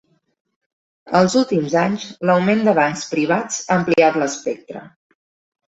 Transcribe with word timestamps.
Als 1.19 1.35
últims 1.41 1.75
anys, 1.83 2.07
l"augment 2.29 2.65
de 2.69 2.75
bancs 2.81 3.05
privats 3.13 3.63
ha 3.69 3.79
ampliat 3.79 4.21
l"espectre. 4.25 4.85